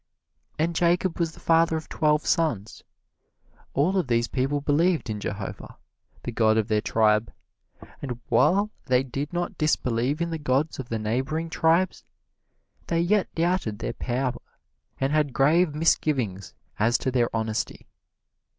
[0.57, 2.83] And Jacob was the father of twelve sons.
[3.75, 5.77] All of these people believed in Jehovah,
[6.23, 7.31] the god of their tribe;
[8.01, 12.03] and while they did not disbelieve in the gods of the neighboring tribes,
[12.87, 14.41] they yet doubted their power
[14.99, 17.85] and had grave misgivings as to their honesty.